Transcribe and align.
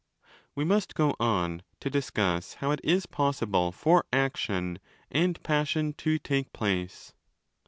We 0.55 0.63
must 0.65 0.95
go 0.95 1.15
on? 1.19 1.61
to 1.79 1.87
discuss 1.91 2.55
how 2.55 2.71
it 2.71 2.81
is 2.83 3.05
possible 3.05 3.71
for 3.71 4.03
8 4.11 4.17
action 4.17 4.79
and 5.11 5.43
passion 5.43 5.93
to 5.99 6.17
take 6.17 6.51
place. 6.53 7.13